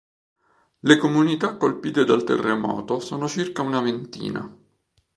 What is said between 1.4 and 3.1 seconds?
colpite dal terremoto